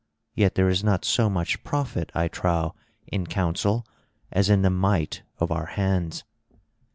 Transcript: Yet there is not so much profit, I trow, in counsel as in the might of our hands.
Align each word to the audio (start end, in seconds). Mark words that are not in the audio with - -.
Yet 0.33 0.55
there 0.55 0.67
is 0.67 0.83
not 0.83 1.05
so 1.05 1.29
much 1.29 1.63
profit, 1.63 2.11
I 2.15 2.27
trow, 2.27 2.73
in 3.05 3.27
counsel 3.27 3.85
as 4.31 4.49
in 4.49 4.63
the 4.63 4.71
might 4.71 5.21
of 5.37 5.51
our 5.51 5.67
hands. 5.77 6.23